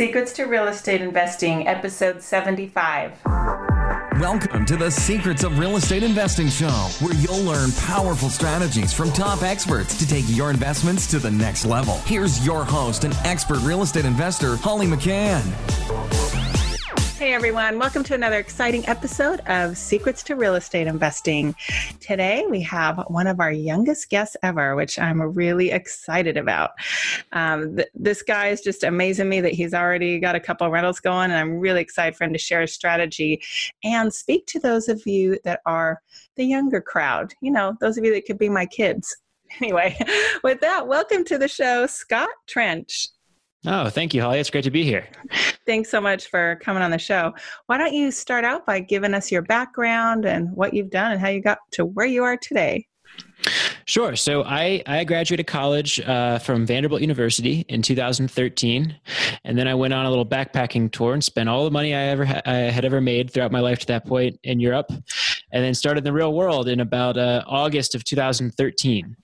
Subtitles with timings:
[0.00, 3.12] Secrets to Real Estate Investing, episode 75.
[4.18, 9.12] Welcome to the Secrets of Real Estate Investing Show, where you'll learn powerful strategies from
[9.12, 11.98] top experts to take your investments to the next level.
[12.06, 16.49] Here's your host and expert real estate investor, Holly McCann.
[17.20, 21.54] Hey everyone, welcome to another exciting episode of Secrets to Real Estate Investing.
[22.00, 26.70] Today we have one of our youngest guests ever, which I'm really excited about.
[27.32, 30.98] Um, th- this guy is just amazing me that he's already got a couple rentals
[30.98, 33.42] going, and I'm really excited for him to share his strategy
[33.84, 36.00] and speak to those of you that are
[36.36, 37.34] the younger crowd.
[37.42, 39.14] You know, those of you that could be my kids.
[39.60, 39.98] Anyway,
[40.44, 43.08] with that, welcome to the show, Scott Trench.
[43.66, 44.38] Oh, thank you, Holly.
[44.38, 45.06] It's great to be here.
[45.66, 47.34] Thanks so much for coming on the show.
[47.66, 51.20] Why don't you start out by giving us your background and what you've done and
[51.20, 52.86] how you got to where you are today?
[53.84, 54.14] Sure.
[54.14, 58.96] So I, I graduated college uh, from Vanderbilt University in 2013,
[59.44, 62.02] and then I went on a little backpacking tour and spent all the money I
[62.02, 64.90] ever ha- I had ever made throughout my life to that point in Europe,
[65.52, 69.16] and then started the real world in about uh, August of 2013.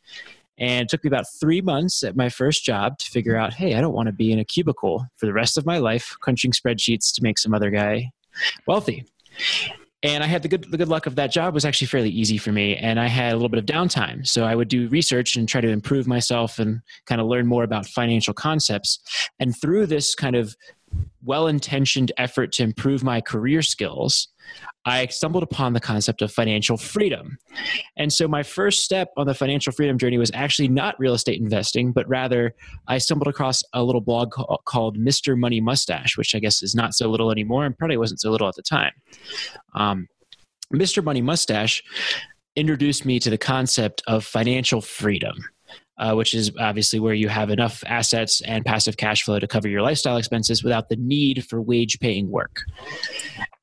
[0.59, 3.75] And it took me about three months at my first job to figure out, hey,
[3.75, 6.53] I don't want to be in a cubicle for the rest of my life, crunching
[6.53, 8.11] spreadsheets to make some other guy
[8.67, 9.05] wealthy.
[10.03, 12.39] And I had the good the good luck of that job was actually fairly easy
[12.39, 14.27] for me, and I had a little bit of downtime.
[14.27, 17.65] So I would do research and try to improve myself and kind of learn more
[17.65, 19.01] about financial concepts.
[19.41, 20.55] And through this kind of
[21.25, 24.29] well intentioned effort to improve my career skills,
[24.85, 27.39] I stumbled upon the concept of financial freedom.
[27.97, 31.41] And so my first step on the financial freedom journey was actually not real estate
[31.41, 32.55] investing, but rather
[32.87, 34.33] I stumbled across a little blog
[34.65, 35.37] called Mr.
[35.37, 38.49] Money Mustache, which I guess is not so little anymore and probably wasn't so little
[38.49, 38.93] at the time.
[39.75, 40.07] Um,
[40.73, 41.03] Mr.
[41.03, 41.83] Money Mustache
[42.55, 45.37] introduced me to the concept of financial freedom
[45.99, 49.69] uh, which is obviously where you have enough assets and passive cash flow to cover
[49.69, 52.63] your lifestyle expenses without the need for wage paying work.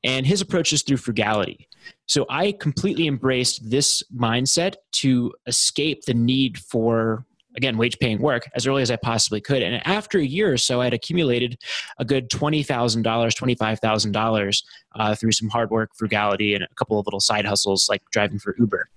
[0.04, 1.68] And his approach is through frugality.
[2.08, 8.50] So I completely embraced this mindset to escape the need for again wage paying work
[8.56, 11.56] as early as i possibly could and after a year or so i had accumulated
[12.00, 14.64] a good $20000 $25000
[14.96, 18.40] uh, through some hard work frugality and a couple of little side hustles like driving
[18.40, 18.90] for uber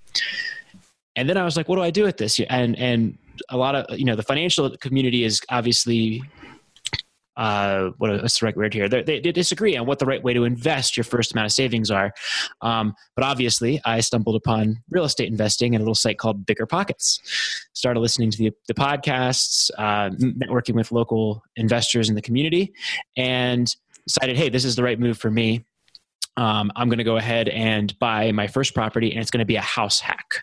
[1.17, 3.75] and then i was like what do i do with this and and a lot
[3.75, 6.23] of you know the financial community is obviously
[7.37, 8.89] uh, what what's the right word here?
[8.89, 11.91] They, they, disagree on what the right way to invest your first amount of savings
[11.91, 12.13] are.
[12.63, 16.65] Um, but obviously, I stumbled upon real estate investing at a little site called Bigger
[16.65, 17.21] Pockets.
[17.75, 22.73] Started listening to the, the podcasts, uh, networking with local investors in the community,
[23.17, 23.75] and
[24.07, 25.65] decided, hey, this is the right move for me
[26.37, 29.47] um, I'm going to go ahead and buy my first property, and it's going to
[29.47, 30.43] be a house hack.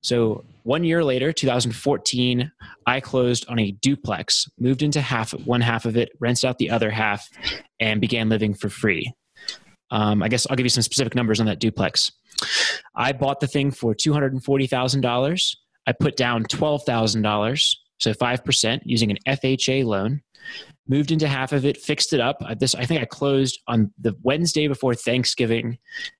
[0.00, 2.50] So, one year later, 2014,
[2.86, 6.70] I closed on a duplex, moved into half one half of it, rented out the
[6.70, 7.28] other half,
[7.80, 9.12] and began living for free.
[9.90, 12.12] Um, I guess I'll give you some specific numbers on that duplex.
[12.94, 15.56] I bought the thing for $240,000.
[15.86, 20.22] I put down $12,000, so 5% using an FHA loan
[20.88, 22.42] moved into half of it, fixed it up.
[22.58, 25.78] This I think I closed on the Wednesday before Thanksgiving,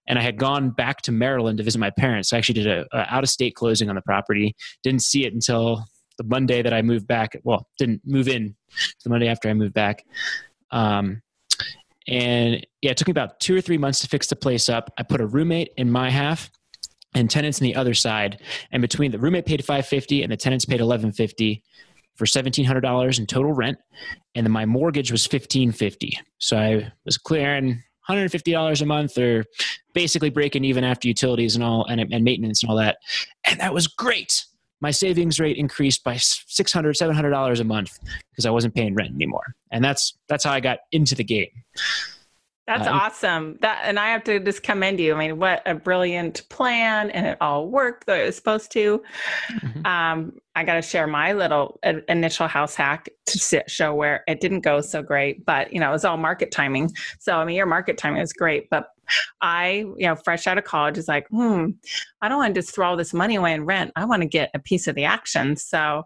[0.08, 2.32] and I had gone back to Maryland to visit my parents.
[2.32, 4.56] I actually did a, a out of state closing on the property.
[4.82, 5.84] Didn't see it until
[6.18, 7.38] the Monday that I moved back.
[7.44, 8.56] Well, didn't move in
[9.04, 10.04] the Monday after I moved back.
[10.70, 11.22] Um,
[12.08, 14.92] and yeah, it took me about two or three months to fix the place up.
[14.98, 16.50] I put a roommate in my half
[17.16, 18.40] and tenants on the other side.
[18.70, 21.62] And between the roommate paid 550 and the tenants paid 1150
[22.14, 23.78] for $1,700 in total rent.
[24.34, 29.44] And then my mortgage was 1550 So I was clearing $150 a month or
[29.92, 32.98] basically breaking even after utilities and all and, and maintenance and all that.
[33.44, 34.44] And that was great.
[34.80, 37.98] My savings rate increased by $600, $700 a month
[38.30, 39.54] because I wasn't paying rent anymore.
[39.72, 41.48] And that's, that's how I got into the game.
[42.66, 43.58] That's uh, awesome.
[43.60, 45.14] That and I have to just commend you.
[45.14, 48.72] I mean, what a brilliant plan, and it all worked the way it was supposed
[48.72, 49.02] to.
[49.52, 49.86] Mm-hmm.
[49.86, 51.78] Um, I got to share my little
[52.08, 55.92] initial house hack to show where it didn't go so great, but you know, it
[55.92, 56.90] was all market timing.
[57.20, 58.88] So I mean, your market timing was great, but
[59.40, 61.70] I, you know, fresh out of college, is like, hmm,
[62.20, 63.92] I don't want to just throw all this money away in rent.
[63.96, 65.56] I want to get a piece of the action.
[65.56, 66.04] So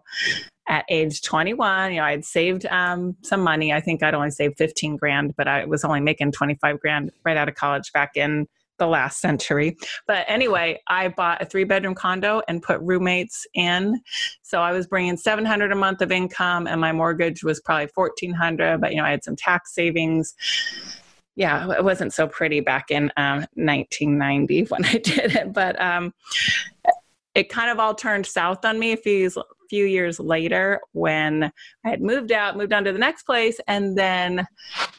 [0.67, 4.31] at age 21 you know i had saved um, some money i think i'd only
[4.31, 8.11] saved 15 grand but i was only making 25 grand right out of college back
[8.15, 9.77] in the last century
[10.07, 13.99] but anyway i bought a three bedroom condo and put roommates in
[14.41, 18.79] so i was bringing 700 a month of income and my mortgage was probably 1400
[18.79, 20.33] but you know i had some tax savings
[21.35, 26.13] yeah, it wasn't so pretty back in um, 1990 when I did it, but um,
[27.35, 29.31] it kind of all turned south on me a few
[29.69, 31.49] few years later when
[31.85, 34.45] I had moved out, moved on to the next place, and then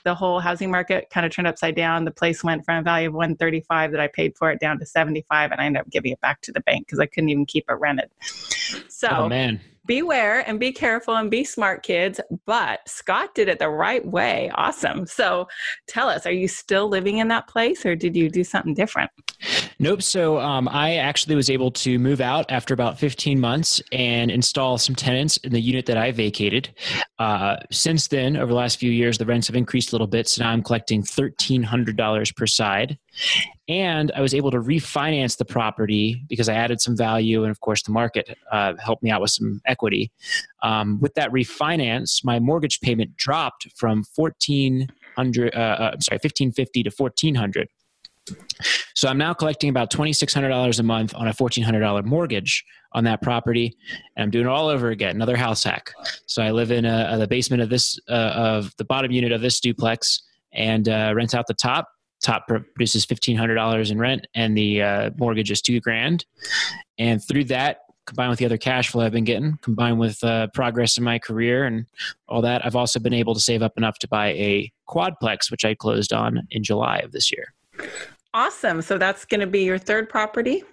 [0.05, 2.07] the whole housing market kind of turned upside down.
[2.07, 4.87] The place went from a value of 135 that I paid for it down to
[4.87, 7.45] 75, and I ended up giving it back to the bank because I couldn't even
[7.45, 8.09] keep it rented.
[8.89, 13.59] So, oh man, beware and be careful and be smart kids but scott did it
[13.59, 14.51] the right way.
[14.55, 15.07] Awesome.
[15.07, 15.49] So
[15.87, 19.11] tell us are you still living in that place or did you do something different
[19.83, 24.31] nope so um, i actually was able to move out after about 15 months and
[24.31, 26.75] install some tenants in the unit that i vacated
[27.19, 30.29] uh, since then over the last few years the rents have increased a little bit
[30.29, 32.99] so now i'm collecting $1300 per side
[33.69, 37.61] and I was able to refinance the property because I added some value, and of
[37.61, 40.11] course, the market uh, helped me out with some equity.
[40.63, 46.53] Um, with that refinance, my mortgage payment dropped from fourteen hundred, uh, uh, sorry, fifteen
[46.53, 47.69] fifty to fourteen hundred.
[48.95, 51.81] So I'm now collecting about twenty six hundred dollars a month on a fourteen hundred
[51.81, 53.75] dollar mortgage on that property,
[54.17, 55.17] and I'm doing it all over again.
[55.17, 55.93] Another house hack.
[56.27, 59.33] So I live in a, a, the basement of this uh, of the bottom unit
[59.33, 60.23] of this duplex
[60.53, 61.89] and uh, rent out the top
[62.23, 66.25] top produces $1500 in rent and the uh, mortgage is two grand
[66.99, 70.47] and through that combined with the other cash flow i've been getting combined with uh,
[70.55, 71.85] progress in my career and
[72.29, 75.65] all that i've also been able to save up enough to buy a quadplex which
[75.65, 77.53] i closed on in july of this year
[78.35, 78.83] awesome.
[78.83, 80.65] So that's going to be your third property?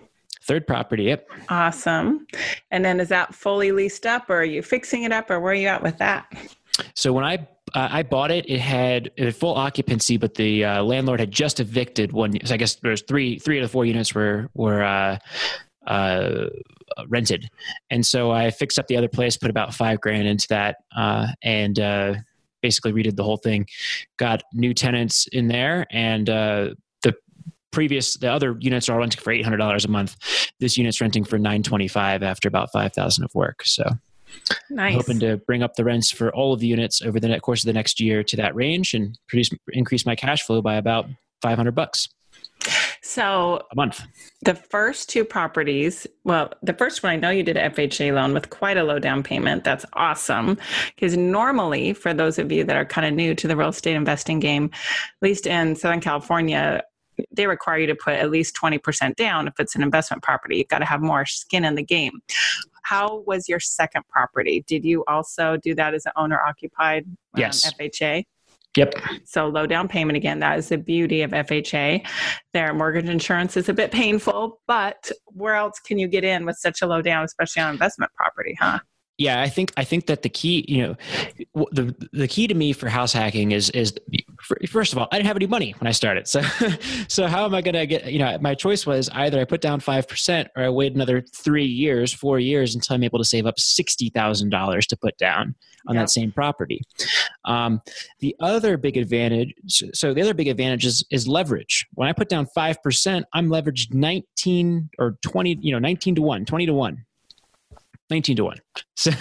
[0.43, 1.29] Third property yep.
[1.49, 2.25] Awesome.
[2.71, 5.51] And then is that fully leased up or are you fixing it up or where
[5.51, 6.25] are you at with that?
[6.95, 10.65] So when I uh, I bought it, it had, it had full occupancy, but the
[10.65, 12.33] uh, landlord had just evicted one.
[12.45, 15.17] So I guess there's three three of the four units were were uh,
[15.85, 16.45] uh,
[17.07, 17.49] rented,
[17.89, 21.27] and so I fixed up the other place, put about five grand into that, uh,
[21.43, 22.15] and uh,
[22.61, 23.67] basically redid the whole thing.
[24.17, 26.29] Got new tenants in there, and
[27.71, 30.15] previous the other units are renting for eight hundred dollars a month.
[30.59, 33.63] This unit's renting for nine twenty five after about five thousand of work.
[33.65, 33.85] So
[34.69, 34.95] Nice.
[34.95, 37.67] hoping to bring up the rents for all of the units over the course of
[37.67, 41.07] the next year to that range and produce increase my cash flow by about
[41.41, 42.09] 500 bucks.
[43.01, 44.01] So a month.
[44.43, 48.33] The first two properties, well, the first one I know you did an FHA loan
[48.33, 49.63] with quite a low down payment.
[49.63, 50.57] That's awesome.
[50.95, 53.95] Because normally, for those of you that are kind of new to the real estate
[53.95, 56.83] investing game, at least in Southern California,
[57.31, 60.57] they require you to put at least 20% down if it's an investment property.
[60.57, 62.21] You've got to have more skin in the game
[62.89, 64.63] how was your second property?
[64.65, 67.71] Did you also do that as an owner occupied um, yes.
[67.79, 68.25] FHA?
[68.75, 68.93] Yep.
[69.25, 70.39] So low down payment again.
[70.39, 72.07] That is the beauty of FHA.
[72.53, 76.57] Their mortgage insurance is a bit painful, but where else can you get in with
[76.57, 78.79] such a low down, especially on investment property, huh?
[79.19, 80.95] Yeah i think i think that the key you know
[81.71, 83.93] the the key to me for house hacking is is
[84.67, 86.27] first of all i didn't have any money when i started.
[86.27, 86.41] So
[87.07, 89.61] so how am i going to get you know my choice was either i put
[89.61, 93.45] down 5% or i wait another three years four years until i'm able to save
[93.45, 95.55] up $60000 to put down
[95.87, 96.03] on yep.
[96.03, 96.81] that same property.
[97.45, 97.81] Um,
[98.19, 101.85] the other big advantage so the other big advantage is, is leverage.
[101.93, 106.45] When i put down 5% i'm leveraged 19 or 20 you know 19 to 1
[106.45, 107.05] 20 to 1
[108.09, 108.57] 19 to 1
[108.95, 109.11] so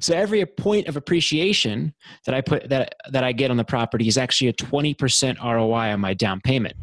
[0.00, 1.92] so every point of appreciation
[2.26, 5.92] that i put that that i get on the property is actually a 20% roi
[5.92, 6.74] on my down payment.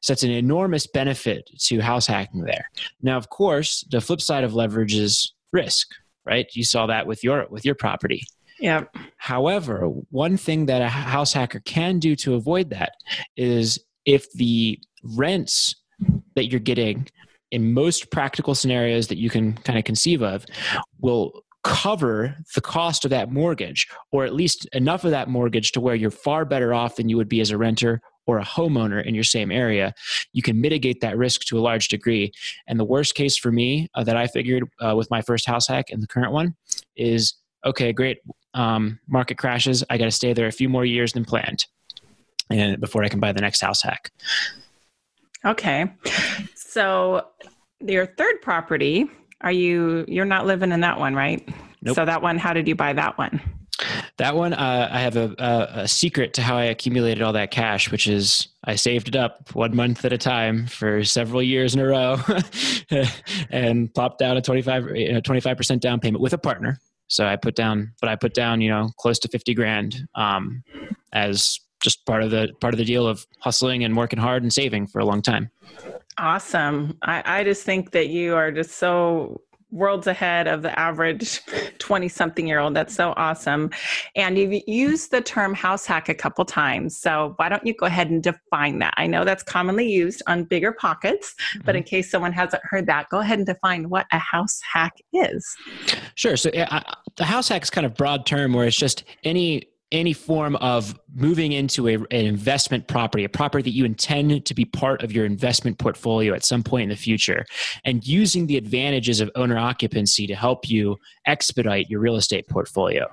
[0.00, 2.68] So that's an enormous benefit to house hacking there.
[3.02, 5.88] Now of course the flip side of leverage is risk
[6.24, 6.46] right?
[6.54, 8.22] You saw that with your with your property.
[8.58, 8.84] Yeah
[9.16, 12.92] however one thing that a house hacker can do to avoid that
[13.36, 15.74] is if the rents
[16.34, 17.06] that you're getting
[17.52, 20.44] in most practical scenarios that you can kind of conceive of
[21.00, 25.80] will cover the cost of that mortgage or at least enough of that mortgage to
[25.80, 29.04] where you're far better off than you would be as a renter or a homeowner
[29.04, 29.92] in your same area.
[30.32, 32.32] You can mitigate that risk to a large degree.
[32.66, 35.68] And the worst case for me uh, that i figured uh, with my first house
[35.68, 36.56] hack and the current one
[36.96, 38.18] is okay great
[38.54, 39.84] um, market crashes.
[39.88, 41.66] I got to stay there a few more years than planned
[42.50, 44.10] and before i can buy the next house hack.
[45.44, 45.92] Okay
[46.72, 47.26] so
[47.80, 49.10] your third property,
[49.42, 51.46] are you you're not living in that one, right?
[51.82, 51.96] Nope.
[51.96, 53.40] So that one, how did you buy that one?
[54.16, 57.50] That one, uh, I have a, a, a, secret to how I accumulated all that
[57.50, 61.74] cash, which is I saved it up one month at a time for several years
[61.74, 62.18] in a row,
[63.50, 66.78] and plopped down a 25 percent down payment with a partner.
[67.08, 70.62] So I put down, but I put down, you know, close to fifty grand um,
[71.12, 74.52] as just part of the part of the deal of hustling and working hard and
[74.52, 75.50] saving for a long time.
[76.18, 76.98] Awesome.
[77.02, 79.40] I, I just think that you are just so
[79.72, 81.40] worlds ahead of the average
[81.78, 82.74] 20 something year old.
[82.74, 83.70] That's so awesome.
[84.14, 86.96] And you've used the term house hack a couple times.
[86.96, 88.94] So why don't you go ahead and define that?
[88.98, 91.64] I know that's commonly used on bigger pockets, mm-hmm.
[91.64, 94.92] but in case someone hasn't heard that, go ahead and define what a house hack
[95.12, 95.56] is.
[96.14, 96.36] Sure.
[96.36, 96.82] So uh,
[97.16, 100.98] the house hack is kind of broad term where it's just any any form of
[101.14, 105.12] moving into a, an investment property, a property that you intend to be part of
[105.12, 107.44] your investment portfolio at some point in the future,
[107.84, 110.96] and using the advantages of owner occupancy to help you
[111.26, 113.06] expedite your real estate portfolio.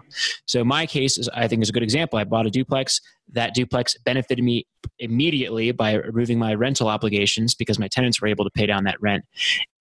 [0.46, 2.18] So, my case is, I think, is a good example.
[2.18, 3.00] I bought a duplex.
[3.32, 4.66] That duplex benefited me
[4.98, 9.00] immediately by removing my rental obligations because my tenants were able to pay down that
[9.02, 9.26] rent,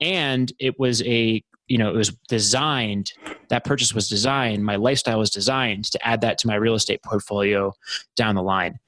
[0.00, 3.12] and it was a you know it was designed
[3.48, 7.02] that purchase was designed my lifestyle was designed to add that to my real estate
[7.02, 7.72] portfolio
[8.16, 8.78] down the line.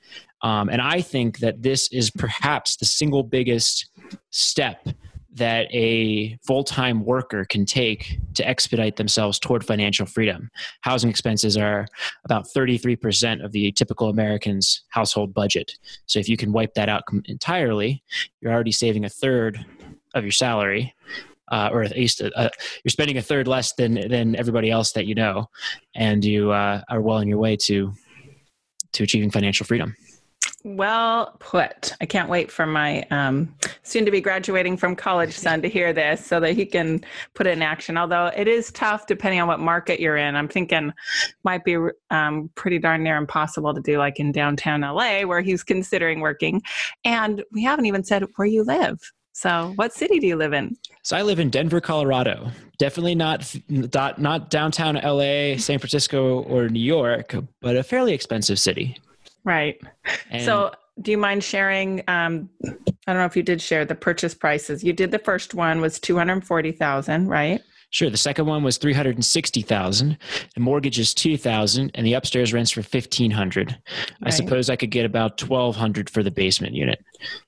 [0.42, 3.90] Um, and i think that this is perhaps the single biggest
[4.30, 4.88] step
[5.32, 10.50] that a full-time worker can take to expedite themselves toward financial freedom.
[10.80, 11.86] Housing expenses are
[12.24, 15.72] about 33% of the typical american's household budget.
[16.06, 18.02] So if you can wipe that out entirely
[18.40, 19.64] you're already saving a third
[20.14, 20.94] of your salary
[21.50, 22.50] uh, or at least a, a,
[22.84, 25.48] you're spending a third less than than everybody else that you know,
[25.94, 27.92] and you uh, are well on your way to
[28.92, 29.94] to achieving financial freedom.
[30.62, 31.94] Well put.
[32.02, 35.94] I can't wait for my um, soon to be graduating from college son to hear
[35.94, 37.02] this so that he can
[37.34, 37.96] put it in action.
[37.96, 40.36] Although it is tough depending on what market you're in.
[40.36, 40.92] I'm thinking
[41.44, 41.78] might be
[42.10, 46.60] um, pretty darn near impossible to do like in downtown LA where he's considering working.
[47.04, 49.00] And we haven't even said where you live.
[49.40, 50.76] So, what city do you live in?
[51.02, 52.50] So, I live in Denver, Colorado.
[52.76, 58.98] Definitely not not downtown LA, San Francisco, or New York, but a fairly expensive city.
[59.42, 59.80] Right.
[60.30, 62.02] And so, do you mind sharing?
[62.06, 62.70] Um, I
[63.06, 64.84] don't know if you did share the purchase prices.
[64.84, 67.62] You did the first one was two hundred forty thousand, right?
[67.88, 68.10] Sure.
[68.10, 70.18] The second one was three hundred and sixty thousand.
[70.54, 73.70] The mortgage is two thousand, and the upstairs rents for fifteen hundred.
[73.70, 74.16] Right.
[74.20, 77.02] I suppose I could get about twelve hundred for the basement unit.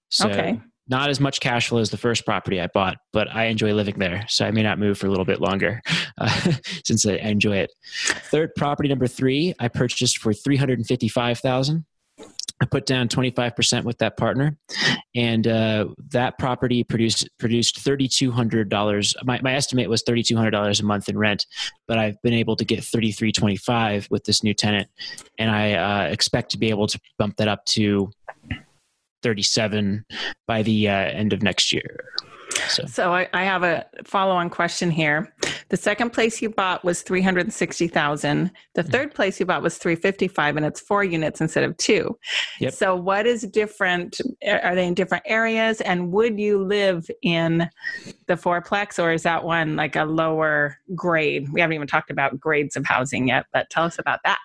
[0.09, 0.59] So okay
[0.93, 3.99] not as much cash flow as the first property I bought, but I enjoy living
[3.99, 4.27] there.
[4.29, 5.81] So I may not move for a little bit longer
[6.19, 6.53] uh,
[6.85, 7.73] since I enjoy it.
[8.31, 11.87] Third property number three, I purchased for 355000
[12.61, 14.57] I put down 25% with that partner,
[15.17, 19.15] and uh, that property produced produced $3,200.
[19.25, 21.45] My, my estimate was $3,200 a month in rent,
[21.89, 24.89] but I've been able to get 3325 with this new tenant,
[25.41, 28.13] and I uh, expect to be able to bump that up to
[29.23, 30.05] 37
[30.47, 32.05] by the uh, end of next year.
[32.69, 35.33] So, so I, I, have a follow-on question here.
[35.69, 38.51] The second place you bought was three hundred sixty thousand.
[38.75, 38.91] The mm-hmm.
[38.91, 42.19] third place you bought was three fifty-five, and it's four units instead of two.
[42.61, 42.75] Yep.
[42.75, 44.21] So, what is different?
[44.47, 45.81] Are they in different areas?
[45.81, 47.69] And would you live in
[48.27, 51.49] the fourplex, or is that one like a lower grade?
[51.53, 54.41] We haven't even talked about grades of housing yet, but tell us about that.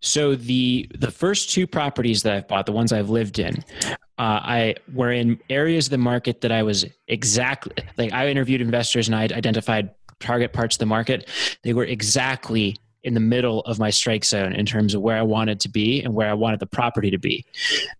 [0.00, 3.96] So the the first two properties that I've bought, the ones I've lived in, uh,
[4.18, 8.12] I were in areas of the market that I was exactly like.
[8.12, 9.90] I interviewed investors and I identified
[10.20, 11.28] target parts of the market.
[11.62, 15.22] They were exactly in the middle of my strike zone in terms of where I
[15.22, 17.44] wanted to be and where I wanted the property to be.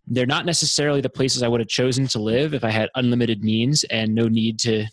[0.06, 3.44] They're not necessarily the places I would have chosen to live if I had unlimited
[3.44, 4.86] means and no need to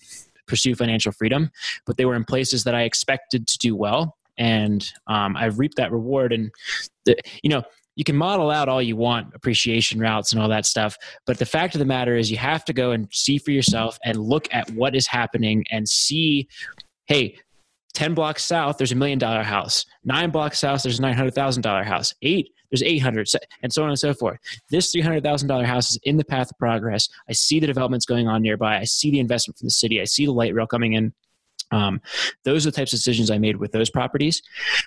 [0.48, 1.52] pursue financial freedom,
[1.86, 5.78] but they were in places that I expected to do well and um, I've reaped
[5.78, 6.34] that reward.
[6.34, 6.52] And
[7.06, 7.64] the, you know,
[7.96, 11.46] you can model out all you want appreciation routes and all that stuff, but the
[11.46, 14.48] fact of the matter is, you have to go and see for yourself and look
[14.54, 16.48] at what is happening and see,
[17.06, 17.38] hey.
[17.94, 19.86] 10 blocks south, there's a million dollar house.
[20.04, 22.14] Nine blocks south, there's a $900,000 house.
[22.22, 23.30] Eight, there's 800
[23.64, 24.40] and so on and so forth
[24.70, 28.42] this $300000 house is in the path of progress i see the developments going on
[28.42, 31.14] nearby i see the investment from the city i see the light rail coming in
[31.72, 32.02] um,
[32.44, 34.42] those are the types of decisions I made with those properties.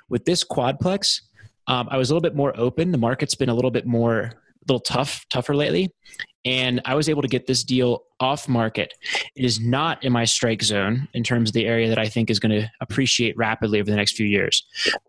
[0.08, 1.22] With this quadplex,
[1.66, 2.92] um, I was a little bit more open.
[2.92, 4.32] The market's been a little bit more, a
[4.66, 5.92] little tough, tougher lately.
[6.44, 8.94] And I was able to get this deal off market.
[9.36, 12.30] It is not in my strike zone in terms of the area that I think
[12.30, 14.64] is going to appreciate rapidly over the next few years.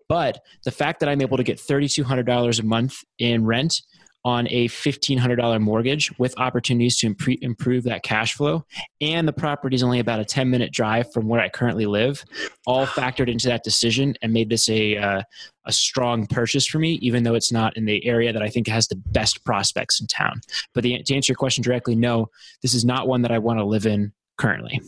[0.09, 3.81] But the fact that I'm able to get $3,200 a month in rent
[4.25, 8.65] on a $1,500 mortgage with opportunities to improve that cash flow.
[8.99, 12.23] And the property is only about a 10 minute drive from where I currently live,
[12.65, 15.21] all factored into that decision and made this a, uh,
[15.65, 18.67] a strong purchase for me, even though it's not in the area that I think
[18.67, 20.41] has the best prospects in town.
[20.73, 22.29] But the, to answer your question directly, no,
[22.61, 24.81] this is not one that I want to live in currently.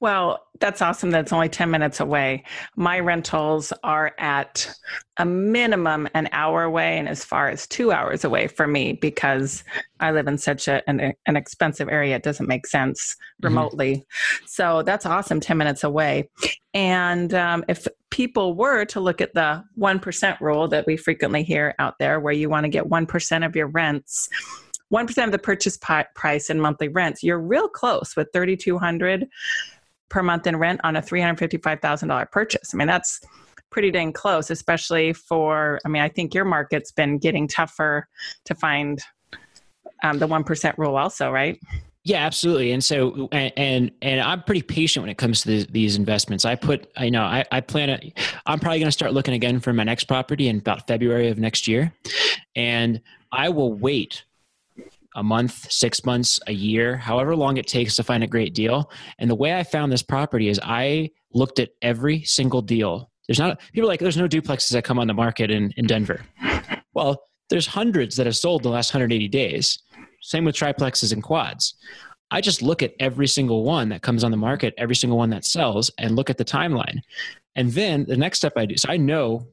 [0.00, 1.10] Well, that's awesome.
[1.10, 2.44] That's only 10 minutes away.
[2.76, 4.72] My rentals are at
[5.16, 9.64] a minimum an hour away and as far as two hours away for me because
[9.98, 12.16] I live in such a, an, an expensive area.
[12.16, 13.48] It doesn't make sense mm-hmm.
[13.48, 13.96] remotely.
[13.96, 14.46] Mm-hmm.
[14.46, 16.28] So that's awesome, 10 minutes away.
[16.74, 21.74] And um, if people were to look at the 1% rule that we frequently hear
[21.78, 24.28] out there, where you want to get 1% of your rents,
[24.92, 25.78] 1% of the purchase
[26.14, 29.26] price in monthly rents, you're real close with 3200
[30.10, 32.74] per month in rent on a $355,000 purchase.
[32.74, 33.20] I mean, that's
[33.70, 38.06] pretty dang close, especially for, I mean, I think your market's been getting tougher
[38.44, 39.00] to find
[40.02, 41.58] um, the 1% rule also, right?
[42.04, 42.72] Yeah, absolutely.
[42.72, 46.44] And so, and, and, and I'm pretty patient when it comes to the, these investments.
[46.44, 48.12] I put, I know, I, I plan
[48.44, 51.38] I'm probably going to start looking again for my next property in about February of
[51.38, 51.92] next year.
[52.56, 54.24] And I will wait
[55.14, 58.90] a month, six months, a year, however long it takes to find a great deal.
[59.18, 63.10] And the way I found this property is I looked at every single deal.
[63.26, 66.22] There's not people like there's no duplexes that come on the market in, in Denver.
[66.94, 69.78] Well, there's hundreds that have sold the last 180 days.
[70.20, 71.74] Same with triplexes and quads.
[72.30, 75.30] I just look at every single one that comes on the market, every single one
[75.30, 77.00] that sells, and look at the timeline.
[77.54, 79.46] And then the next step I do, so I know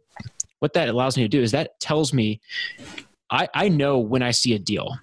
[0.60, 2.40] what that allows me to do is that tells me
[3.30, 4.98] I, I know when I see a deal.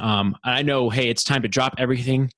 [0.00, 2.32] Um, I know, hey, it's time to drop everything,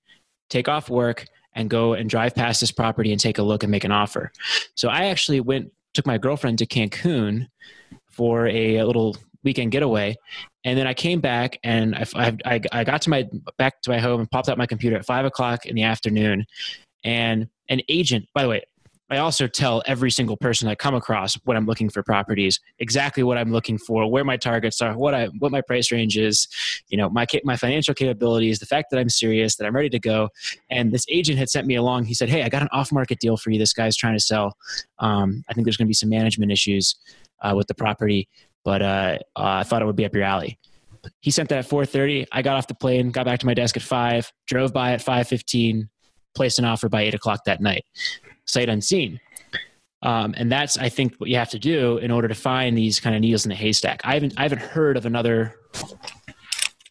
[0.50, 3.70] take off work, and go and drive past this property and take a look and
[3.70, 4.32] make an offer.
[4.74, 7.46] So I actually went, took my girlfriend to Cancun
[8.10, 10.16] for a, a little weekend getaway,
[10.64, 13.28] and then I came back and I, I, I got to my
[13.58, 16.46] back to my home and popped out my computer at five o'clock in the afternoon,
[17.04, 18.26] and an agent.
[18.34, 18.62] By the way,
[19.12, 23.22] I also tell every single person I come across when I'm looking for properties exactly
[23.22, 26.48] what I'm looking for, where my targets are, what I what my price range is,
[26.88, 29.98] you know, my my financial capabilities, the fact that I'm serious, that I'm ready to
[29.98, 30.30] go.
[30.70, 32.06] And this agent had sent me along.
[32.06, 33.58] He said, "Hey, I got an off-market deal for you.
[33.58, 34.56] This guy's trying to sell.
[34.98, 36.96] Um, I think there's going to be some management issues
[37.42, 38.30] uh, with the property,
[38.64, 40.58] but uh, uh, I thought it would be up your alley."
[41.20, 42.28] He sent that at 4:30.
[42.32, 45.02] I got off the plane, got back to my desk at five, drove by at
[45.02, 45.90] 5:15,
[46.34, 47.84] placed an offer by eight o'clock that night
[48.46, 49.20] sight unseen.
[50.02, 52.98] Um, and that's, I think, what you have to do in order to find these
[52.98, 54.00] kind of needles in the haystack.
[54.04, 55.54] I haven't, I haven't heard of another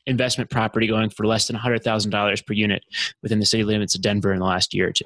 [0.05, 2.83] investment property going for less than $100,000 per unit
[3.21, 5.05] within the city limits of Denver in the last year or two.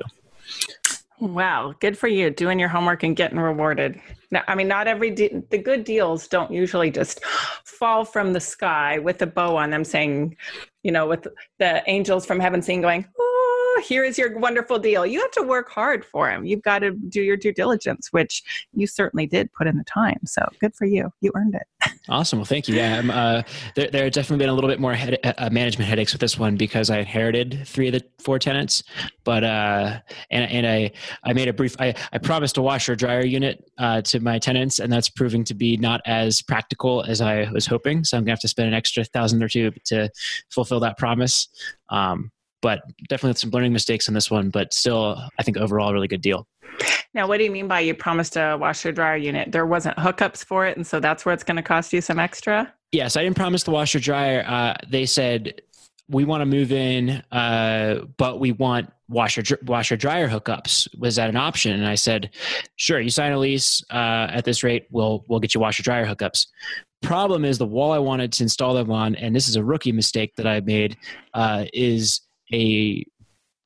[1.19, 3.99] Wow, good for you doing your homework and getting rewarded.
[4.31, 7.23] Now, I mean, not every de- the good deals don't usually just
[7.63, 10.35] fall from the sky with a bow on them, saying,
[10.83, 11.25] you know, with
[11.57, 13.05] the angels from heaven singing, going,
[13.83, 15.05] here is your wonderful deal.
[15.05, 16.45] You have to work hard for him.
[16.45, 20.19] You've got to do your due diligence, which you certainly did put in the time.
[20.25, 21.11] So good for you.
[21.21, 21.67] You earned it.
[22.07, 22.37] Awesome.
[22.37, 22.75] Well, thank you.
[22.75, 23.41] Yeah, uh,
[23.75, 26.37] there, there have definitely been a little bit more head, uh, management headaches with this
[26.37, 28.83] one because I inherited three of the four tenants,
[29.23, 30.91] but uh, and and I
[31.23, 31.75] I made a brief.
[31.79, 35.55] I I promised a washer dryer unit uh, to my tenants, and that's proving to
[35.55, 38.03] be not as practical as I was hoping.
[38.03, 40.11] So I'm gonna have to spend an extra thousand or two to
[40.51, 41.47] fulfill that promise.
[41.89, 42.31] Um,
[42.65, 46.07] but definitely some learning mistakes in this one, but still, I think overall, a really
[46.07, 46.47] good deal.
[47.13, 49.51] Now, what do you mean by you promised a washer dryer unit?
[49.51, 52.17] There wasn't hookups for it, and so that's where it's going to cost you some
[52.17, 52.73] extra?
[52.91, 54.43] Yes, I didn't promise the washer dryer.
[54.47, 55.61] Uh, they said
[56.09, 60.87] we want to move in, uh, but we want washer washer dryer hookups.
[60.97, 61.71] Was that an option?
[61.71, 62.31] And I said,
[62.77, 62.99] sure.
[62.99, 66.47] You sign a lease uh, at this rate, we'll we'll get you washer dryer hookups.
[67.03, 69.91] Problem is the wall I wanted to install them on, and this is a rookie
[69.91, 70.97] mistake that I made,
[71.35, 72.21] uh, is
[72.55, 73.05] a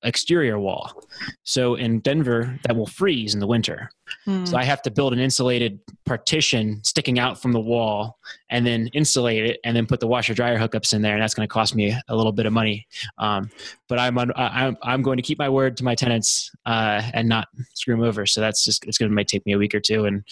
[0.03, 1.03] exterior wall.
[1.43, 3.89] So in Denver, that will freeze in the winter.
[4.25, 4.45] Hmm.
[4.45, 8.17] So I have to build an insulated partition sticking out from the wall
[8.49, 11.13] and then insulate it and then put the washer dryer hookups in there.
[11.13, 12.87] And that's going to cost me a little bit of money.
[13.17, 13.49] Um,
[13.87, 17.47] but I'm, I'm, I'm going to keep my word to my tenants uh, and not
[17.73, 18.25] screw them over.
[18.25, 20.23] So that's just, it's going to might take me a week or two and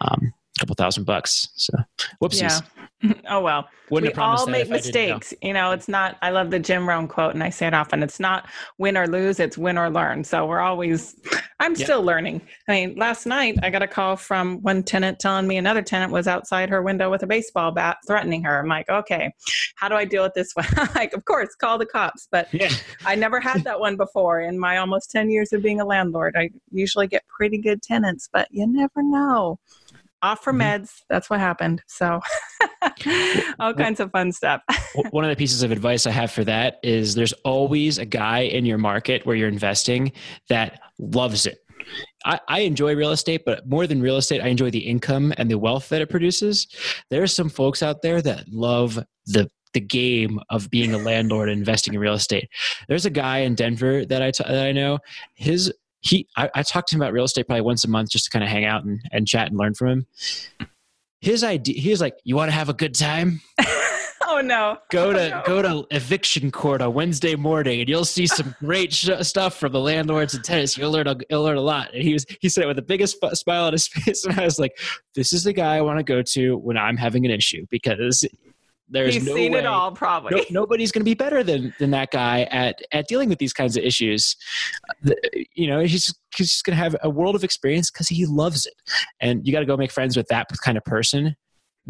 [0.00, 1.48] um, couple thousand bucks.
[1.56, 1.74] So
[2.22, 2.40] whoopsies.
[2.42, 2.60] Yeah.
[3.30, 5.32] Oh well, Wouldn't we all make mistakes.
[5.32, 5.48] Know.
[5.48, 6.18] You know, it's not.
[6.20, 8.02] I love the Jim Rohn quote, and I say it often.
[8.02, 10.22] It's not win or lose; it's win or learn.
[10.22, 11.18] So we're always.
[11.60, 11.86] I'm yep.
[11.86, 12.42] still learning.
[12.68, 16.12] I mean, last night I got a call from one tenant telling me another tenant
[16.12, 18.60] was outside her window with a baseball bat threatening her.
[18.60, 19.32] I'm like, okay,
[19.76, 20.66] how do I deal with this one?
[20.94, 22.28] like, of course, call the cops.
[22.30, 22.70] But yeah.
[23.06, 26.36] I never had that one before in my almost ten years of being a landlord.
[26.36, 29.58] I usually get pretty good tenants, but you never know
[30.22, 30.82] off for mm-hmm.
[30.82, 30.90] meds.
[31.08, 31.82] That's what happened.
[31.86, 32.20] So,
[33.58, 34.62] all kinds of fun stuff.
[35.10, 38.40] One of the pieces of advice I have for that is there's always a guy
[38.40, 40.12] in your market where you're investing
[40.48, 41.58] that loves it.
[42.24, 45.50] I, I, enjoy real estate, but more than real estate, I enjoy the income and
[45.50, 46.68] the wealth that it produces.
[47.08, 51.48] There are some folks out there that love the the game of being a landlord
[51.48, 52.48] and investing in real estate.
[52.88, 54.98] There's a guy in Denver that I, t- that I know.
[55.34, 58.26] His he I, I talk to him about real estate probably once a month just
[58.26, 60.06] to kind of hang out and, and chat and learn from him.
[61.20, 63.40] His idea he was like, You want to have a good time?
[64.30, 65.42] oh no go to oh, no.
[65.44, 69.72] go to eviction court on wednesday morning and you'll see some great sh- stuff from
[69.72, 72.48] the landlords and tenants you'll learn a, you'll learn a lot and he was he
[72.48, 74.78] said it with the biggest smile on his face and i was like
[75.14, 78.24] this is the guy i want to go to when i'm having an issue because
[78.90, 80.36] there's He's no seen way, it all, probably.
[80.36, 83.52] No, nobody's going to be better than than that guy at at dealing with these
[83.52, 84.36] kinds of issues.
[85.54, 88.66] You know, he's he's just going to have a world of experience because he loves
[88.66, 88.74] it,
[89.20, 91.36] and you got to go make friends with that kind of person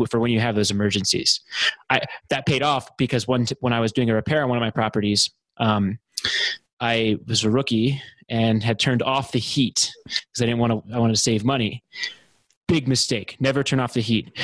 [0.08, 1.40] for when you have those emergencies.
[1.88, 4.62] I that paid off because one when I was doing a repair on one of
[4.62, 5.98] my properties, um,
[6.80, 10.94] I was a rookie and had turned off the heat because I didn't want to.
[10.94, 11.82] I wanted to save money.
[12.68, 13.36] Big mistake.
[13.40, 14.38] Never turn off the heat.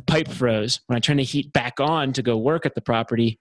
[0.00, 0.80] Pipe froze.
[0.86, 3.38] When I turned the heat back on to go work at the property,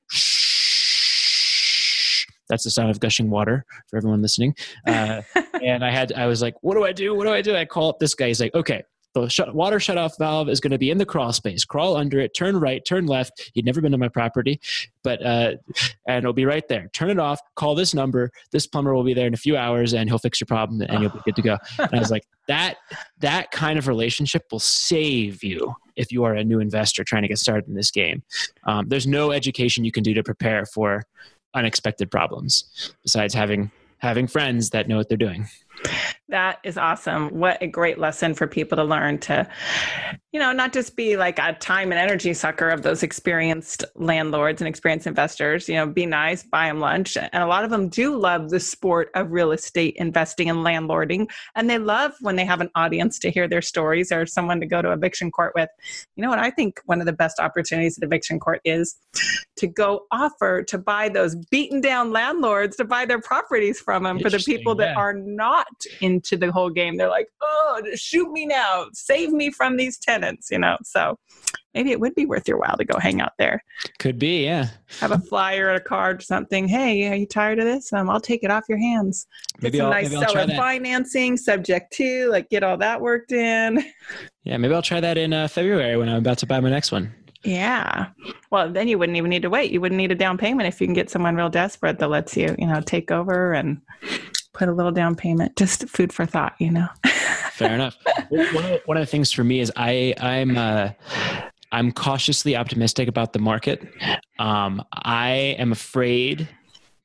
[2.50, 4.56] that's the sound of gushing water for everyone listening.
[4.88, 5.22] Uh,
[5.64, 7.16] and I had, I was like, "What do I do?
[7.16, 8.28] What do I do?" I call up this guy.
[8.28, 11.34] He's like, "Okay, the shut, water shutoff valve is going to be in the crawl
[11.34, 11.66] space.
[11.66, 13.52] Crawl under it, turn right, turn left.
[13.54, 14.60] He'd never been to my property,
[15.04, 15.54] but uh,
[16.08, 16.90] and it'll be right there.
[16.94, 17.40] Turn it off.
[17.56, 18.32] Call this number.
[18.52, 21.02] This plumber will be there in a few hours, and he'll fix your problem, and
[21.02, 21.58] you'll be good to go.
[21.80, 22.78] And I was like, that
[23.20, 27.28] that kind of relationship will save you if you are a new investor trying to
[27.28, 28.24] get started in this game.
[28.66, 31.06] Um, there's no education you can do to prepare for
[31.54, 35.48] unexpected problems besides having having friends that know what they're doing.
[36.30, 37.30] That is awesome.
[37.30, 39.48] What a great lesson for people to learn to,
[40.32, 44.62] you know, not just be like a time and energy sucker of those experienced landlords
[44.62, 47.18] and experienced investors, you know, be nice, buy them lunch.
[47.18, 51.30] And a lot of them do love the sport of real estate investing and landlording.
[51.56, 54.66] And they love when they have an audience to hear their stories or someone to
[54.66, 55.70] go to eviction court with.
[56.16, 56.40] You know what?
[56.40, 58.96] I think one of the best opportunities at eviction court is
[59.58, 64.20] to go offer to buy those beaten down landlords to buy their properties from them
[64.20, 65.63] for the people that are not
[66.02, 66.98] into the whole game.
[66.98, 70.78] They're like, oh, shoot me now, save me from these tenants, you know.
[70.84, 71.18] So
[71.74, 73.64] maybe it would be worth your while to go hang out there.
[74.00, 74.68] Could be, yeah.
[75.00, 76.68] Have a flyer or a card or something.
[76.68, 77.92] Hey, are you tired of this?
[77.94, 79.28] Um, I'll take it off your hands.
[79.56, 83.32] Get maybe some I'll, nice maybe seller financing, subject to, like get all that worked
[83.32, 83.84] in.
[84.46, 86.92] Yeah, maybe I'll try that in uh, February when I'm about to buy my next
[86.92, 87.16] one.
[87.44, 88.08] Yeah.
[88.52, 89.72] Well, then you wouldn't even need to wait.
[89.72, 92.38] You wouldn't need a down payment if you can get someone real desperate that lets
[92.38, 93.82] you, you know, take over and
[94.54, 95.56] put a little down payment.
[95.56, 96.88] Just food for thought, you know.
[97.52, 97.98] Fair enough.
[98.30, 100.92] One of, one of the things for me is I I'm uh,
[101.72, 103.88] I'm cautiously optimistic about the market.
[104.40, 106.48] Um, I am afraid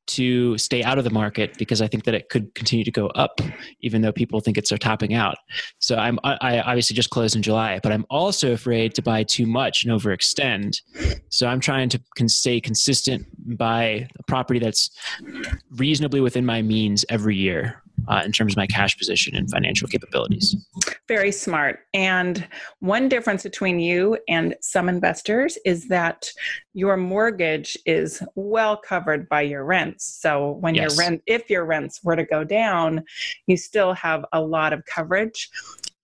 [0.08, 3.06] to stay out of the market because I think that it could continue to go
[3.08, 3.40] up,
[3.80, 5.36] even though people think it's a topping out.
[5.78, 9.46] So I'm I obviously just closed in July, but I'm also afraid to buy too
[9.46, 10.80] much and overextend.
[11.28, 14.90] So I'm trying to can stay consistent, buy a property that's
[15.76, 19.86] reasonably within my means every year uh, in terms of my cash position and financial
[19.88, 20.56] capabilities.
[21.06, 21.80] Very smart.
[21.94, 22.46] And
[22.80, 26.30] one difference between you and some investors is that
[26.74, 30.04] your mortgage is well covered by your rents.
[30.20, 30.96] So when yes.
[30.96, 33.04] your rent, if your rents were to go down,
[33.46, 35.50] you still have a lot of coverage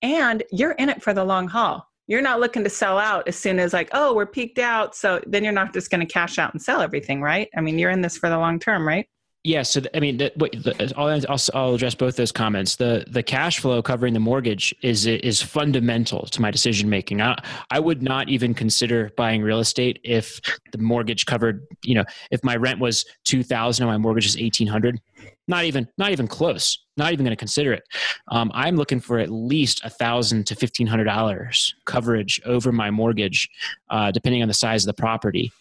[0.03, 3.37] and you're in it for the long haul you're not looking to sell out as
[3.37, 6.39] soon as like oh we're peaked out so then you're not just going to cash
[6.39, 9.09] out and sell everything right i mean you're in this for the long term right
[9.47, 12.77] yeah, so I mean, the, the, I'll, I'll, I'll address both those comments.
[12.77, 17.21] The the cash flow covering the mortgage is is fundamental to my decision making.
[17.21, 17.39] I,
[17.71, 20.41] I would not even consider buying real estate if
[20.73, 21.67] the mortgage covered.
[21.85, 24.99] You know, if my rent was two thousand and my mortgage is eighteen hundred,
[25.47, 26.79] not even not even close.
[26.97, 27.83] Not even going to consider it.
[28.29, 32.91] Um, I'm looking for at least a thousand to fifteen hundred dollars coverage over my
[32.91, 33.51] mortgage,
[33.91, 35.53] uh, depending on the size of the property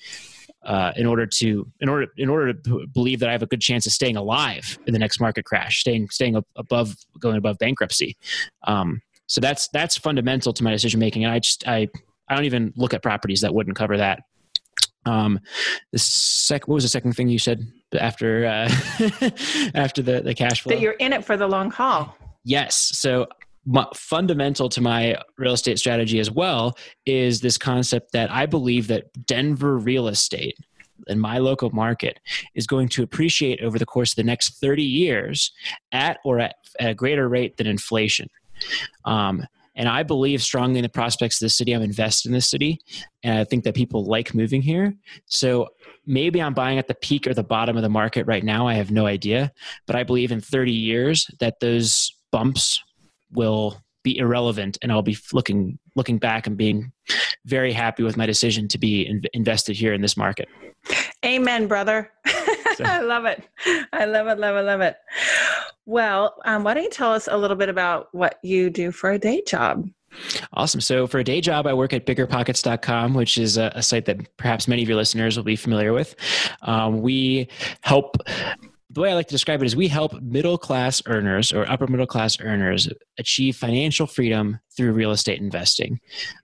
[0.65, 3.61] uh, in order to in order in order to believe that I have a good
[3.61, 8.15] chance of staying alive in the next market crash, staying staying above going above bankruptcy.
[8.63, 11.89] Um, so that's that's fundamental to my decision making, and I just I
[12.27, 14.23] I don't even look at properties that wouldn't cover that.
[15.05, 15.39] Um,
[15.91, 17.67] the sec what was the second thing you said
[17.99, 18.69] after uh,
[19.75, 20.73] after the the cash flow?
[20.73, 22.15] That you're in it for the long haul.
[22.45, 22.91] Yes.
[22.93, 23.27] So
[23.65, 28.87] my, fundamental to my real estate strategy as well is this concept that I believe
[28.87, 30.57] that Denver real estate
[31.07, 32.19] in my local market
[32.55, 35.51] is going to appreciate over the course of the next 30 years
[35.91, 38.29] at or at, at a greater rate than inflation.
[39.05, 39.45] Um,
[39.75, 41.73] and I believe strongly in the prospects of the city.
[41.73, 42.79] I'm invested in the city,
[43.23, 44.93] and I think that people like moving here.
[45.25, 45.69] So
[46.05, 48.67] maybe I'm buying at the peak or the bottom of the market right now.
[48.67, 49.51] I have no idea,
[49.87, 52.83] but I believe in 30 years that those bumps
[53.33, 56.91] will be irrelevant and I'll be looking looking back and being
[57.45, 60.49] very happy with my decision to be in, invested here in this market.
[61.25, 62.11] Amen, brother.
[62.75, 62.83] So.
[62.85, 63.43] I love it.
[63.93, 64.97] I love it, love it, love it.
[65.85, 69.11] Well, um, why don't you tell us a little bit about what you do for
[69.11, 69.89] a day job?
[70.53, 70.79] Awesome.
[70.79, 74.37] So, for a day job, I work at biggerpockets.com, which is a, a site that
[74.37, 76.15] perhaps many of your listeners will be familiar with.
[76.61, 77.47] Um, we
[77.81, 78.17] help
[78.93, 81.87] the way I like to describe it is we help middle class earners or upper
[81.87, 85.99] middle class earners achieve financial freedom through real estate investing.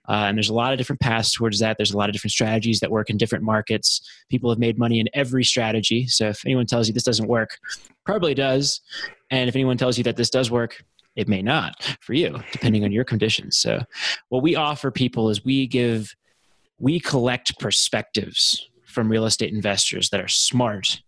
[0.08, 1.76] Uh, and there's a lot of different paths towards that.
[1.76, 4.00] There's a lot of different strategies that work in different markets.
[4.30, 6.08] People have made money in every strategy.
[6.08, 7.56] So if anyone tells you this doesn't work,
[8.04, 8.80] probably does.
[9.30, 10.82] And if anyone tells you that this does work,
[11.14, 13.58] it may not for you, depending on your conditions.
[13.58, 13.80] So
[14.28, 16.16] what we offer people is we give,
[16.78, 21.00] we collect perspectives from real estate investors that are smart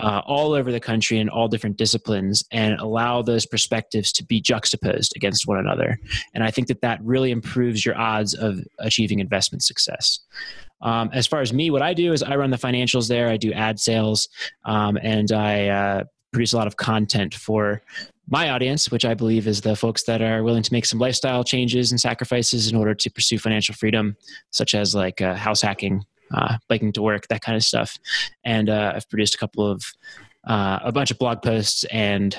[0.00, 4.40] uh, all over the country in all different disciplines and allow those perspectives to be
[4.40, 5.98] juxtaposed against one another.
[6.34, 10.20] And I think that that really improves your odds of achieving investment success.
[10.80, 13.28] Um, as far as me, what I do is I run the financials there.
[13.28, 14.28] I do ad sales,
[14.64, 17.82] um, and I uh, produce a lot of content for
[18.30, 21.42] my audience, which I believe is the folks that are willing to make some lifestyle
[21.42, 24.16] changes and sacrifices in order to pursue financial freedom,
[24.50, 27.98] such as like uh, house hacking, uh, biking to work, that kind of stuff.
[28.44, 29.84] And uh, I've produced a couple of
[30.44, 32.36] uh, a bunch of blog posts and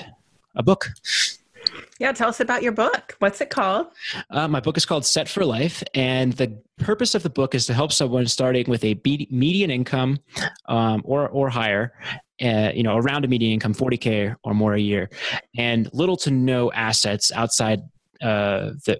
[0.56, 0.88] a book.
[1.98, 3.14] Yeah, tell us about your book.
[3.18, 3.88] What's it called?
[4.30, 7.66] Uh, my book is called Set for Life, and the purpose of the book is
[7.66, 10.18] to help someone starting with a median income
[10.66, 11.92] um, or or higher,
[12.42, 15.10] uh, you know, around a median income, 40k or more a year,
[15.58, 17.82] and little to no assets outside
[18.22, 18.98] uh, the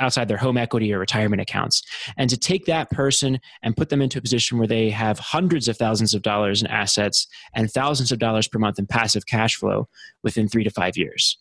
[0.00, 1.82] outside their home equity or retirement accounts.
[2.16, 5.68] And to take that person and put them into a position where they have hundreds
[5.68, 9.56] of thousands of dollars in assets and thousands of dollars per month in passive cash
[9.56, 9.88] flow
[10.22, 11.38] within three to five years.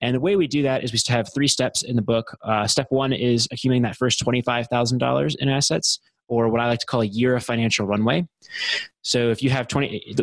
[0.00, 2.36] And the way we do that is we have three steps in the book.
[2.42, 5.98] Uh, step one is accumulating that first $25,000 in assets
[6.28, 8.26] or what I like to call a year of financial runway.
[9.02, 10.14] So if you have 20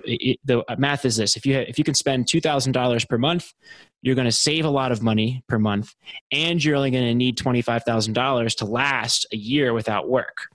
[0.43, 3.54] the, math is this, if you have, if you can spend $2,000 per month
[4.02, 5.94] you're going to save a lot of money per month
[6.32, 10.48] and you're only going to need $25,000 to last a year without work.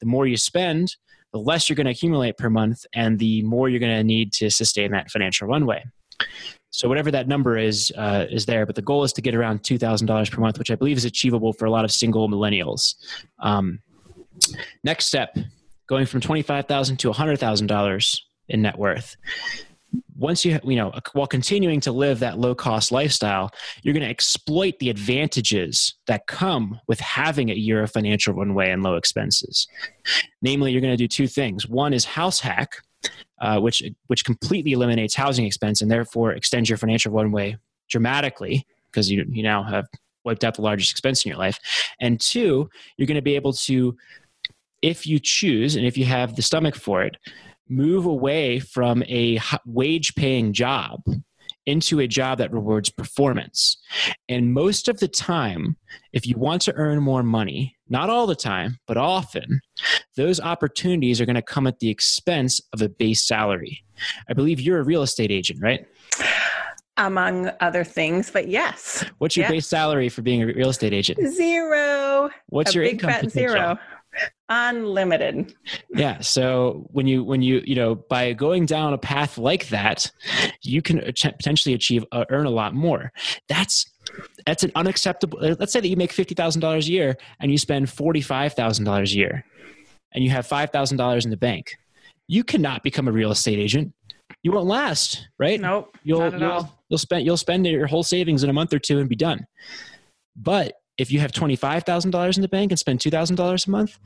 [0.00, 0.96] The more you spend,
[1.32, 4.32] the less you're going to accumulate per month and the more you're going to need
[4.34, 5.84] to sustain that financial runway.
[6.70, 9.64] So whatever that number is uh, is there, but the goal is to get around
[9.64, 12.28] two thousand dollars per month, which I believe is achievable for a lot of single
[12.28, 12.94] millennials.
[13.38, 13.80] Um,
[14.84, 15.36] next step,
[15.86, 19.16] going from twenty five thousand to hundred thousand dollars in net worth
[20.16, 23.50] once you you know while continuing to live that low cost lifestyle
[23.82, 28.70] you're going to exploit the advantages that come with having a year of financial runway
[28.70, 29.66] and low expenses.
[30.42, 31.66] Namely you're going to do two things.
[31.66, 32.82] One is house hack
[33.40, 37.56] uh, which which completely eliminates housing expense and therefore extends your financial runway
[37.88, 39.86] dramatically because you you now have
[40.24, 41.58] wiped out the largest expense in your life.
[42.00, 43.96] And two you're going to be able to
[44.82, 47.16] if you choose and if you have the stomach for it
[47.68, 51.02] move away from a wage paying job
[51.68, 53.76] into a job that rewards performance.
[54.26, 55.76] And most of the time,
[56.14, 59.60] if you want to earn more money, not all the time, but often,
[60.16, 63.84] those opportunities are going to come at the expense of a base salary.
[64.30, 65.86] I believe you're a real estate agent, right?
[66.96, 69.04] Among other things, but yes.
[69.18, 71.20] What's your base salary for being a real estate agent?
[71.34, 72.30] Zero.
[72.46, 73.56] What's a your income fat potential?
[73.56, 73.78] zero?
[74.48, 75.54] Unlimited.
[75.94, 80.10] Yeah so when you when you you know by going down a path like that
[80.62, 83.12] you can potentially achieve uh, earn a lot more.
[83.48, 83.86] That's
[84.46, 87.86] that's an unacceptable uh, let's say that you make $50000 a year and you spend
[87.86, 89.44] $45000 a year
[90.12, 91.76] and you have $5000 in the bank.
[92.26, 93.92] You cannot become a real estate agent.
[94.42, 95.60] You won't last right?
[95.60, 98.98] Nope you'll you'll, you'll spend you'll spend your whole savings in a month or two
[98.98, 99.46] and be done.
[100.36, 103.98] But if you have $25,000 in the bank and spend $2,000 a month,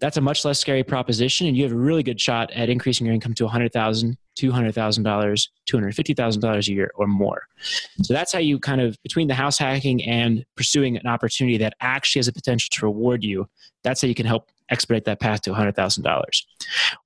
[0.00, 1.46] that's a much less scary proposition.
[1.46, 6.68] And you have a really good shot at increasing your income to $100,000, $200,000, $250,000
[6.68, 7.42] a year or more.
[8.02, 11.74] So that's how you kind of, between the house hacking and pursuing an opportunity that
[11.80, 13.48] actually has a potential to reward you,
[13.84, 16.24] that's how you can help expedite that path to $100,000.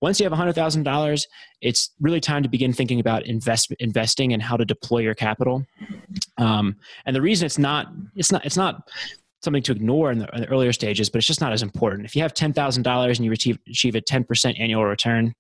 [0.01, 1.27] Once you have $100,000,
[1.61, 5.67] it's really time to begin thinking about invest, investing and how to deploy your capital.
[6.39, 6.77] Um,
[7.07, 8.89] and the reason it's not, it's not, it's not
[9.45, 12.05] something to ignore in the, in the, earlier stages, but it's just not as important.
[12.05, 15.35] If you have $10,000 and you achieve, achieve a 10% annual return,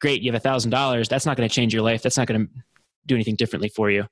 [0.00, 1.08] great, you have $1,000.
[1.08, 2.02] That's not going to change your life.
[2.02, 2.52] That's not going to
[3.06, 4.06] do anything differently for you.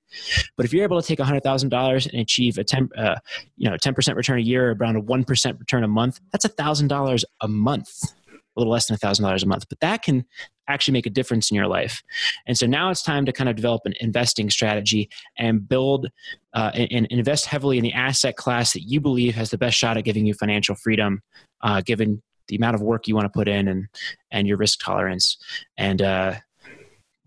[0.57, 3.17] But if you're able to take $100,000 and achieve a 10, uh,
[3.57, 7.49] you know, 10% return a year, around a 1% return a month, that's $1,000 a
[7.49, 9.69] month, a little less than $1,000 a month.
[9.69, 10.25] But that can
[10.73, 12.03] actually make a difference in your life.
[12.47, 16.09] And so now it's time to kind of develop an investing strategy and build
[16.55, 19.77] uh, and, and, invest heavily in the asset class that you believe has the best
[19.77, 21.23] shot at giving you financial freedom,
[21.63, 23.87] uh, given the amount of work you want to put in and
[24.31, 25.39] and your risk tolerance.
[25.77, 26.35] And uh,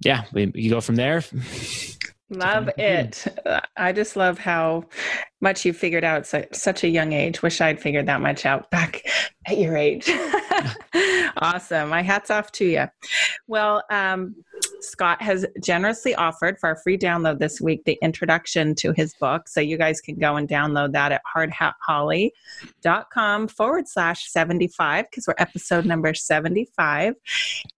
[0.03, 1.23] yeah, we, you go from there.
[2.29, 3.23] Love it.
[3.77, 4.85] I just love how
[5.41, 7.43] much you figured out at such a young age.
[7.43, 9.03] Wish I'd figured that much out back
[9.45, 10.09] at your age.
[11.37, 11.89] awesome.
[11.89, 12.85] My hat's off to you.
[13.47, 14.35] Well, um,
[14.81, 19.47] Scott has generously offered for a free download this week the introduction to his book.
[19.47, 25.35] So you guys can go and download that at hardhatholly.com forward slash 75 because we're
[25.37, 27.15] episode number 75.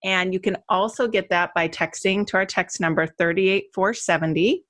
[0.04, 4.64] And you can also get that by texting to our text number 38470.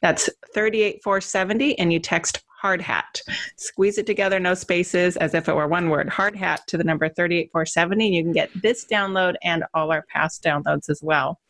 [0.00, 3.20] That's 38470, and you text hard hat.
[3.56, 6.08] Squeeze it together, no spaces, as if it were one word.
[6.08, 8.06] Hard hat to the number 38470.
[8.06, 11.40] And you can get this download and all our past downloads as well.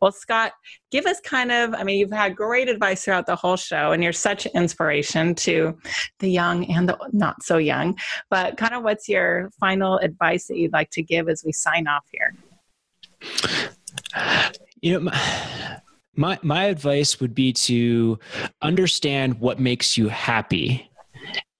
[0.00, 0.52] Well, Scott,
[0.90, 4.02] give us kind of, I mean, you've had great advice throughout the whole show, and
[4.02, 5.78] you're such inspiration to
[6.20, 7.96] the young and the not so young.
[8.30, 11.86] But kind of what's your final advice that you'd like to give as we sign
[11.86, 12.34] off here?
[14.80, 15.80] You know, my,
[16.16, 18.18] my my advice would be to
[18.62, 20.90] understand what makes you happy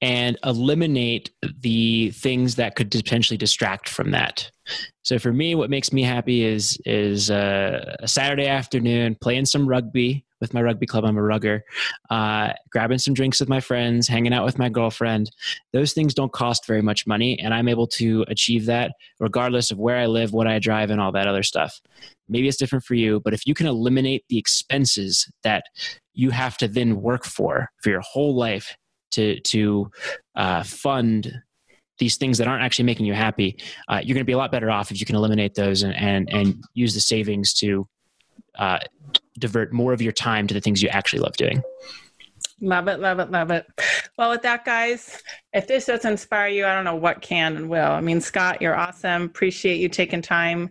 [0.03, 4.51] and eliminate the things that could potentially distract from that.
[5.03, 9.66] So for me, what makes me happy is is uh, a Saturday afternoon playing some
[9.66, 11.05] rugby with my rugby club.
[11.05, 11.64] I'm a rugger,
[12.11, 15.31] uh, grabbing some drinks with my friends, hanging out with my girlfriend.
[15.72, 19.79] Those things don't cost very much money, and I'm able to achieve that regardless of
[19.79, 21.81] where I live, what I drive, and all that other stuff.
[22.29, 25.64] Maybe it's different for you, but if you can eliminate the expenses that
[26.14, 28.77] you have to then work for for your whole life
[29.12, 29.90] to to
[30.35, 31.33] uh, fund
[31.99, 34.53] these things that aren't actually making you happy, uh, you're going to be a lot
[34.53, 37.87] better off if you can eliminate those and and, and use the savings to
[38.59, 38.79] uh,
[39.38, 41.62] divert more of your time to the things you actually love doing.
[42.61, 43.66] Love it, love it, love it.
[44.16, 47.69] Well, with that, guys, if this doesn't inspire you, I don't know what can and
[47.69, 47.91] will.
[47.91, 49.23] I mean, Scott, you're awesome.
[49.23, 50.71] Appreciate you taking time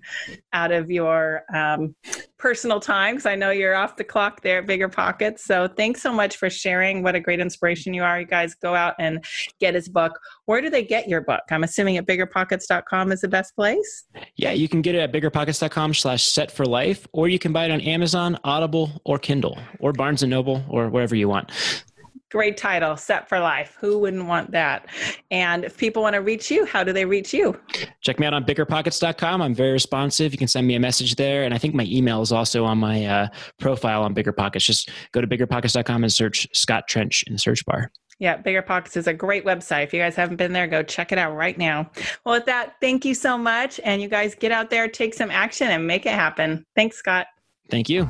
[0.53, 1.95] out of your um,
[2.37, 5.43] personal time because I know you're off the clock there at Bigger Pockets.
[5.43, 7.01] So thanks so much for sharing.
[7.01, 8.19] What a great inspiration you are.
[8.19, 9.25] You guys go out and
[9.59, 10.19] get his book.
[10.45, 11.41] Where do they get your book?
[11.49, 14.05] I'm assuming at biggerpockets.com is the best place.
[14.35, 17.65] Yeah, you can get it at biggerpockets.com slash set for life, or you can buy
[17.65, 21.51] it on Amazon, Audible, or Kindle, or Barnes and Noble, or wherever you want.
[22.31, 23.77] Great title, Set for Life.
[23.79, 24.87] Who wouldn't want that?
[25.31, 27.59] And if people want to reach you, how do they reach you?
[28.01, 29.41] Check me out on biggerpockets.com.
[29.41, 30.31] I'm very responsive.
[30.31, 31.43] You can send me a message there.
[31.43, 33.27] And I think my email is also on my uh,
[33.59, 34.65] profile on Bigger Pockets.
[34.65, 37.91] Just go to biggerpockets.com and search Scott Trench in the search bar.
[38.19, 39.83] Yeah, Bigger Pockets is a great website.
[39.83, 41.91] If you guys haven't been there, go check it out right now.
[42.25, 43.79] Well, with that, thank you so much.
[43.83, 46.65] And you guys get out there, take some action, and make it happen.
[46.75, 47.27] Thanks, Scott.
[47.69, 48.09] Thank you.